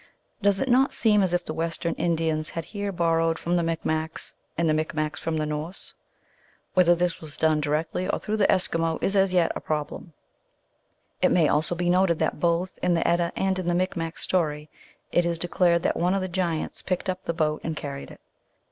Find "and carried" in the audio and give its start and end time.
17.63-18.09